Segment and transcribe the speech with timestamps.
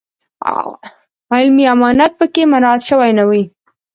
[1.33, 3.43] علمي امانت په کې مراعات شوی نه وي.